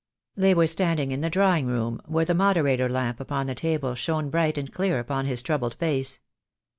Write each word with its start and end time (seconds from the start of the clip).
They 0.35 0.55
were 0.55 0.65
standing 0.65 1.11
in 1.11 1.21
the 1.21 1.29
drawing 1.29 1.67
room, 1.67 2.01
where 2.07 2.25
the 2.25 2.33
moderator 2.33 2.89
lamp 2.89 3.19
upon 3.19 3.45
the 3.45 3.53
table 3.53 3.93
shone 3.93 4.31
bright 4.31 4.57
and 4.57 4.71
clear 4.73 4.97
upon 4.97 5.27
his 5.27 5.43
troubled 5.43 5.75
face. 5.75 6.19